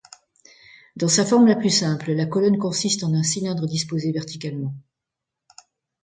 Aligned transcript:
Dans 0.95 1.07
sa 1.07 1.23
forme 1.27 1.45
la 1.45 1.55
plus 1.55 1.69
simple, 1.69 2.13
la 2.13 2.25
colonne 2.25 2.57
consiste 2.57 3.03
en 3.03 3.13
un 3.13 3.21
cylindre 3.21 3.67
disposé 3.67 4.11
verticalement. 4.11 4.73